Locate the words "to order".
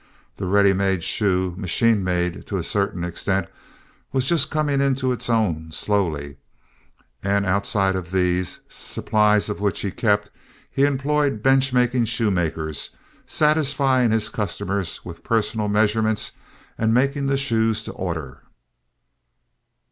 17.83-18.41